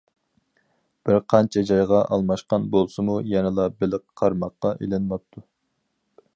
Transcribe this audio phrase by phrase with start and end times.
[1.09, 5.47] بىر قانچە جايغا ئالماشقان بولسىمۇ، يەنىلا بېلىق قارماققا ئىلىنماپتۇ.